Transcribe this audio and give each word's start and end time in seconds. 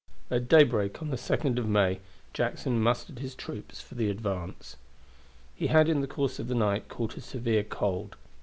At 0.31 0.47
daybreak 0.49 0.99
on 1.03 1.11
the 1.11 1.15
2d 1.15 1.59
of 1.59 1.67
May 1.69 1.99
Jackson 2.33 2.81
mustered 2.81 3.19
his 3.19 3.35
troops 3.35 3.81
for 3.81 3.93
the 3.93 4.09
advance. 4.09 4.75
He 5.53 5.67
had 5.67 5.87
in 5.87 6.01
the 6.01 6.07
course 6.07 6.39
of 6.39 6.47
the 6.47 6.55
night 6.55 6.87
caught 6.89 7.17
a 7.17 7.21
severe 7.21 7.63
cold. 7.63 8.15